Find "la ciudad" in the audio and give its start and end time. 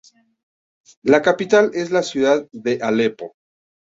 1.91-2.47